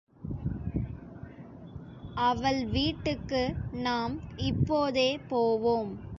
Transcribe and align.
அவள் 2.17 2.65
வீட்டுக்கு 2.65 3.41
நாம் 3.71 4.15
இப்போதே 4.35 5.19
போவோம். 5.27 5.91